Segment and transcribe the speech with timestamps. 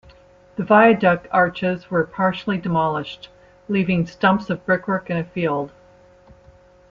[0.55, 3.29] The viaduct arches were partially demolished,
[3.69, 5.71] leaving stumps of brickwork in a field.